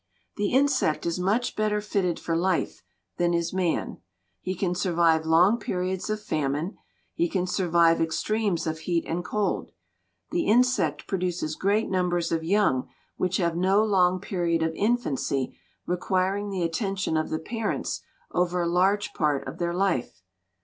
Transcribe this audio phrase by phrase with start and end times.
[0.35, 2.81] The insect is much better fitted for life
[3.17, 3.99] than is man.
[4.41, 6.75] He can survive long periods of famine,
[7.13, 9.73] he can survive extremes of heat and cold.
[10.31, 16.49] The insect produces great numbers of young which have no long period of infancy requiring
[16.49, 20.23] the attention of the parents over a large part of their life.